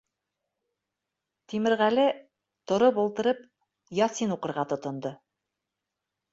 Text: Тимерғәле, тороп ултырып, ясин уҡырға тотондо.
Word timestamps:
Тимерғәле, 1.53 2.07
тороп 2.73 2.99
ултырып, 3.05 3.45
ясин 4.03 4.37
уҡырға 4.39 4.67
тотондо. 4.75 5.17